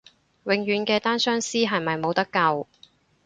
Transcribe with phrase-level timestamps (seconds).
[0.45, 2.65] 永遠嘅單相思係咪冇得救？